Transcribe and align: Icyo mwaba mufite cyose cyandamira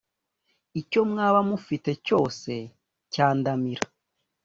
Icyo 0.81 1.01
mwaba 1.09 1.39
mufite 1.49 1.89
cyose 2.05 2.51
cyandamira 3.13 3.83